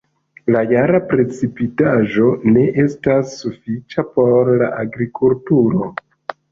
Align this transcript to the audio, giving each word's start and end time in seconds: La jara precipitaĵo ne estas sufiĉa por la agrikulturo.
La 0.53 0.61
jara 0.71 1.01
precipitaĵo 1.11 2.31
ne 2.55 2.65
estas 2.87 3.37
sufiĉa 3.45 4.09
por 4.19 4.55
la 4.65 4.75
agrikulturo. 4.83 5.97